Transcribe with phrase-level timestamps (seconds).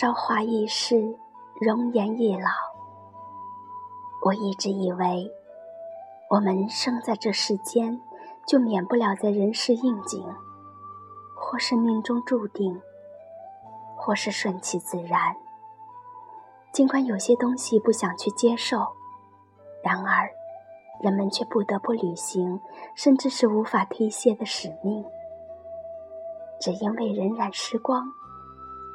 [0.00, 1.18] 韶华易逝，
[1.60, 2.50] 容颜易老。
[4.24, 5.28] 我一直以为，
[6.30, 8.00] 我们生在这世间，
[8.46, 10.24] 就免不了在人世应景，
[11.34, 12.80] 或是命中注定，
[13.96, 15.34] 或是顺其自然。
[16.70, 18.86] 尽管有些东西不想去接受，
[19.82, 20.30] 然而，
[21.02, 22.60] 人们却不得不履行，
[22.94, 25.04] 甚至是无法推卸的使命，
[26.60, 28.12] 只因为荏苒时光。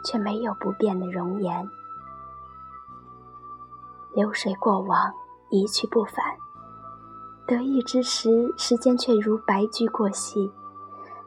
[0.04, 1.70] 却没有不变的容颜，
[4.14, 5.14] 流水过往，
[5.50, 6.23] 一去不返。
[7.48, 10.52] 得意之时，时间却如白驹过隙，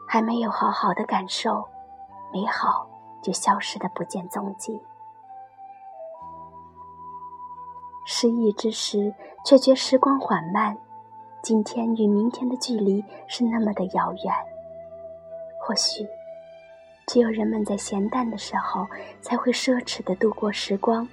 [0.06, 1.64] 还没有好好的感受，
[2.32, 2.88] 美好
[3.22, 4.80] 就消失的不见踪迹。
[8.06, 10.78] 失意之时，却觉时光缓慢，
[11.42, 14.34] 今天与明天的距离是那么的遥远。
[15.60, 16.06] 或许。
[17.06, 18.84] 只有人们在闲淡的时候，
[19.20, 21.06] 才会奢侈的度过时光，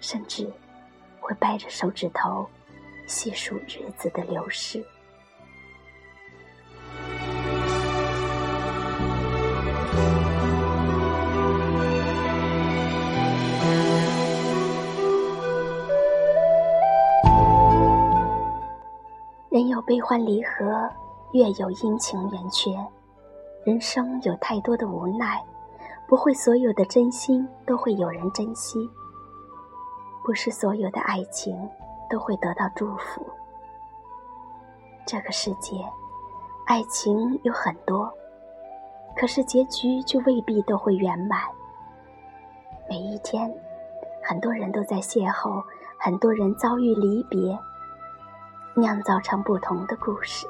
[0.00, 0.50] 甚至
[1.20, 2.46] 会掰着手指头
[3.06, 4.82] 细数日子的流逝。
[19.50, 20.90] 人有悲欢离合，
[21.32, 22.70] 月有阴晴圆缺。
[23.66, 25.44] 人生有太多的无奈，
[26.06, 28.88] 不会所有的真心都会有人珍惜，
[30.22, 31.68] 不是所有的爱情
[32.08, 33.26] 都会得到祝福。
[35.04, 35.84] 这个世界，
[36.64, 38.08] 爱情有很多，
[39.16, 41.40] 可是结局就未必都会圆满。
[42.88, 43.52] 每一天，
[44.22, 45.60] 很多人都在邂逅，
[45.98, 47.58] 很多人遭遇离别，
[48.76, 50.46] 酿造成不同的故事，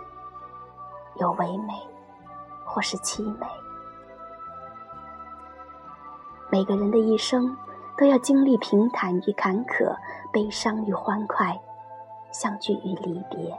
[1.19, 1.73] 有唯美。
[2.77, 3.47] 或是凄美，
[6.51, 7.57] 每个人的一生
[7.97, 9.97] 都要经历平坦与坎坷、
[10.31, 11.59] 悲伤与欢快、
[12.31, 13.59] 相聚与离别。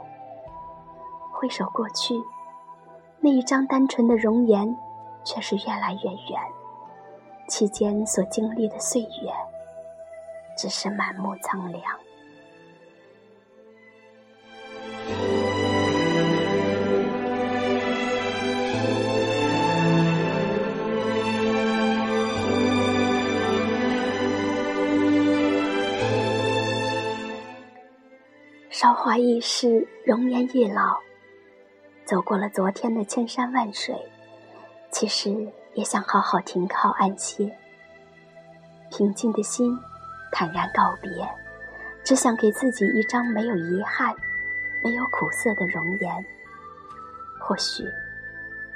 [1.32, 2.14] 回首过去，
[3.18, 4.78] 那一张单纯的容颜，
[5.24, 6.40] 却是越来越远。
[7.48, 9.32] 期间所经历的岁月，
[10.56, 11.82] 只是满目苍凉。
[28.80, 31.00] 韶华易逝，容颜易老。
[32.04, 33.92] 走过了昨天的千山万水，
[34.92, 37.52] 其实也想好好停靠安歇。
[38.88, 39.76] 平静的心，
[40.30, 41.10] 坦然告别，
[42.04, 44.14] 只想给自己一张没有遗憾、
[44.80, 46.24] 没有苦涩的容颜。
[47.40, 47.82] 或许，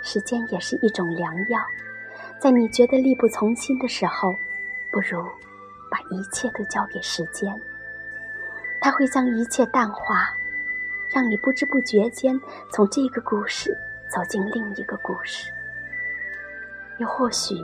[0.03, 1.61] 时间也是一种良药，
[2.41, 4.35] 在你觉得力不从心的时候，
[4.91, 5.23] 不如
[5.89, 7.57] 把一切都交给时间。
[8.83, 10.35] 它会将一切淡化，
[11.09, 12.39] 让你不知不觉间
[12.73, 13.73] 从这个故事
[14.13, 15.53] 走进另一个故事。
[16.99, 17.55] 又或许，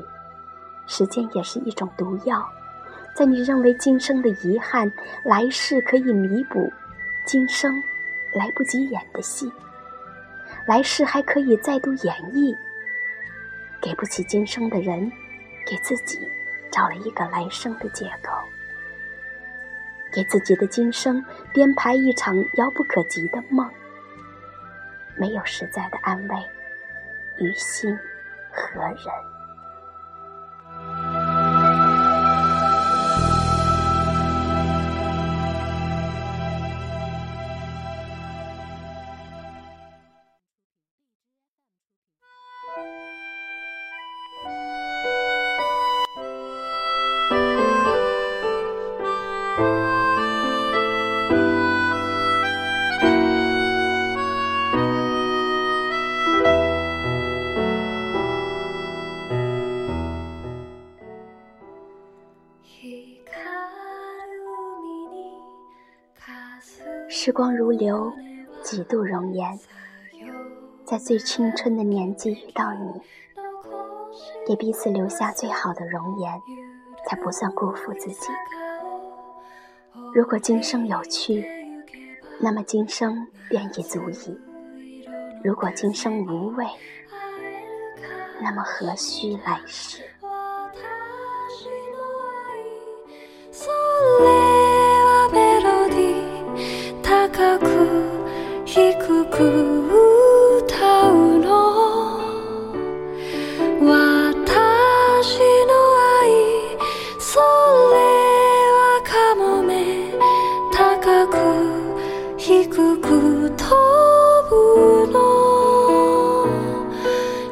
[0.87, 2.49] 时间也是一种毒药，
[3.15, 4.91] 在你认为今生的遗憾，
[5.25, 6.73] 来世可以弥补，
[7.27, 7.83] 今生
[8.33, 9.53] 来不及演的戏，
[10.67, 12.56] 来世还可以再度演绎。
[13.81, 15.11] 给不起今生的人，
[15.67, 16.31] 给自己
[16.71, 18.38] 找了一个来生的借口。
[20.12, 23.70] 给自己的今生编排一场遥不可及的梦，
[25.16, 26.37] 没有实在的安慰，
[27.38, 27.96] 于心
[28.50, 29.38] 何忍？
[67.20, 68.12] 时光如流，
[68.62, 69.59] 几度容颜。
[70.85, 73.03] 在最青春的年纪遇到你，
[74.47, 76.32] 给彼此留下最好的容颜，
[77.09, 78.29] 才不算辜负自己。
[80.15, 81.44] 如果今生有趣，
[82.38, 84.38] 那么今生便已足矣；
[85.43, 86.64] 如果今生无味，
[88.41, 90.05] 那么何须来世？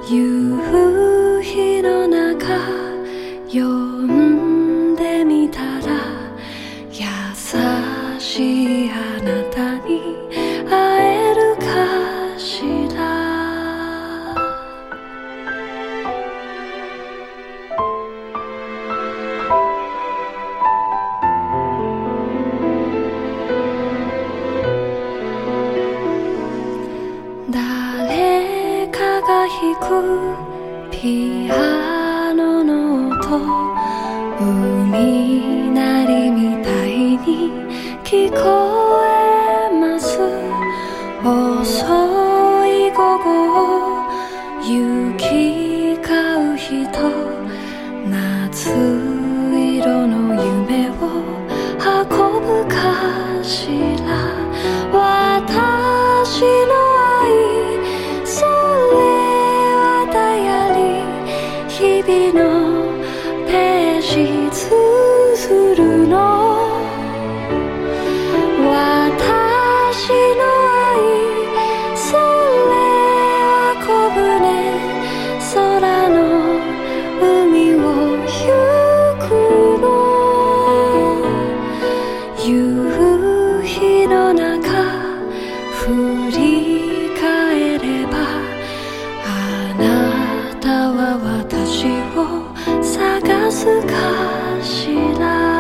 [0.09, 2.57] 夕日の中
[3.51, 3.96] 夜
[38.25, 38.66] call.
[93.21, 95.56] 探すかしら。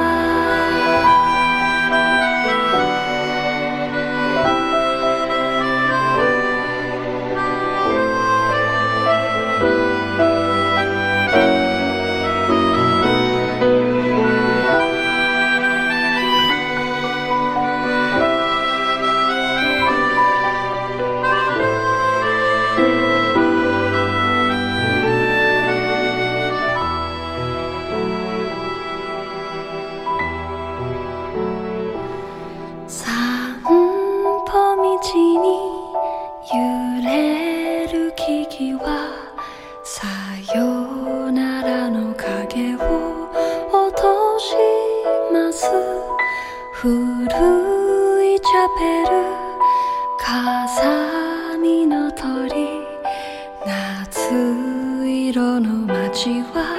[55.36, 56.78] 白の街は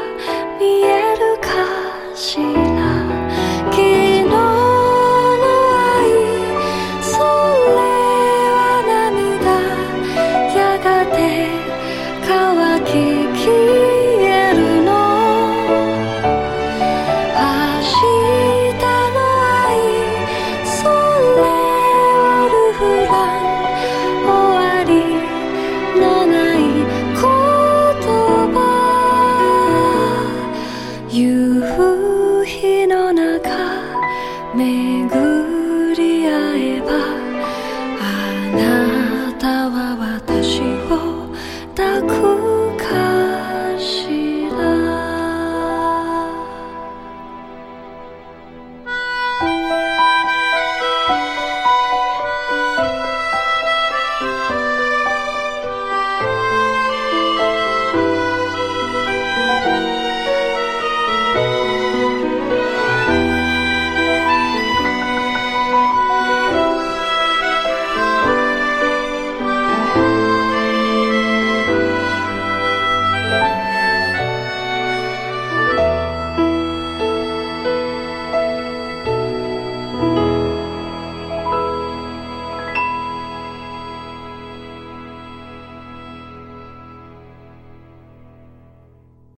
[0.60, 2.67] 見えるかしら？
[34.58, 34.87] me